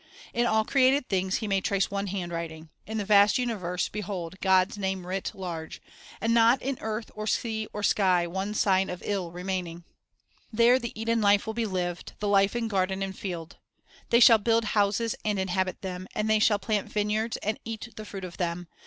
[0.33, 4.39] In all created things he may trace one hand writing,— in the vast universe behold
[4.41, 5.79] "God's name writ large,"
[6.19, 9.83] and not in earth or sea or sky one sign of ill remaining.
[10.51, 13.57] There the Eden life will be lived, the life in garden and field.
[14.09, 18.03] "They shall build houses, and inhabit them; and they shall plant vineyards, and eat the
[18.05, 18.67] fruit of them.